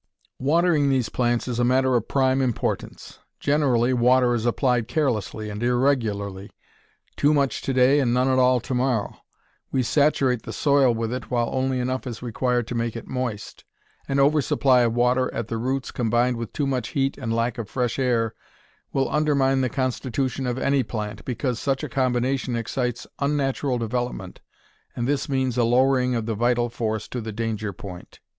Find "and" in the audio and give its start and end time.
5.51-5.61, 7.99-8.11, 17.19-17.31, 24.95-25.07